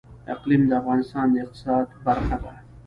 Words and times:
اقلیم 0.33 0.63
د 0.67 0.71
افغانستان 0.81 1.25
د 1.31 1.35
اقتصاد 1.43 1.85
برخه 2.05 2.37
ده. 2.43 2.51